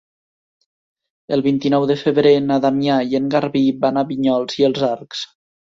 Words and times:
El 1.37 1.43
vint-i-nou 1.49 1.85
de 1.93 1.99
febrer 2.05 2.33
na 2.49 2.59
Damià 2.67 2.99
i 3.13 3.21
en 3.21 3.31
Garbí 3.37 3.65
van 3.87 4.03
a 4.05 4.09
Vinyols 4.15 4.63
i 4.65 4.71
els 4.73 4.87
Arcs. 4.95 5.27